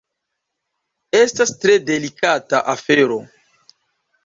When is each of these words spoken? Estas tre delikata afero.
Estas 1.19 1.51
tre 1.67 1.77
delikata 1.91 2.65
afero. 2.77 3.21